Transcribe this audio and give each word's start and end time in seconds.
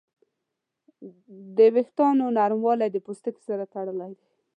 د 1.57 1.59
وېښتیانو 1.75 2.25
نرموالی 2.37 2.89
د 2.91 2.97
پوستکي 3.05 3.41
سره 3.49 3.63
تړلی 3.73 4.09
دی. 4.17 4.21